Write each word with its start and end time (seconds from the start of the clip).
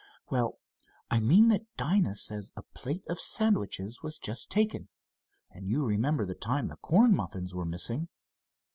"Well, 0.31 0.57
I 1.11 1.19
mean 1.19 1.49
that 1.49 1.67
Dinah 1.77 2.15
says 2.15 2.53
a 2.55 2.63
plate 2.63 3.03
of 3.07 3.19
sandwiches 3.19 4.01
was 4.01 4.17
just 4.17 4.49
taken, 4.49 4.89
and 5.51 5.69
you 5.69 5.83
remember 5.83 6.25
the 6.25 6.33
time 6.33 6.69
the 6.69 6.77
corn 6.77 7.15
muffins 7.15 7.53
were 7.53 7.65
missing?" 7.65 8.09